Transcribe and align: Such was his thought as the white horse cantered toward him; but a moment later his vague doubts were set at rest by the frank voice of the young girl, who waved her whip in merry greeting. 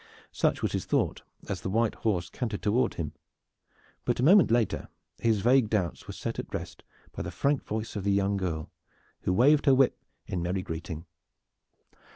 Such 0.31 0.63
was 0.63 0.71
his 0.71 0.85
thought 0.85 1.21
as 1.47 1.61
the 1.61 1.69
white 1.69 1.93
horse 1.93 2.31
cantered 2.31 2.63
toward 2.63 2.95
him; 2.95 3.13
but 4.03 4.19
a 4.19 4.23
moment 4.23 4.49
later 4.49 4.89
his 5.19 5.41
vague 5.41 5.69
doubts 5.69 6.07
were 6.07 6.13
set 6.13 6.39
at 6.39 6.51
rest 6.51 6.81
by 7.11 7.21
the 7.21 7.29
frank 7.29 7.63
voice 7.63 7.95
of 7.95 8.03
the 8.03 8.11
young 8.11 8.35
girl, 8.35 8.71
who 9.19 9.31
waved 9.31 9.67
her 9.67 9.75
whip 9.75 9.95
in 10.25 10.41
merry 10.41 10.63
greeting. 10.63 11.05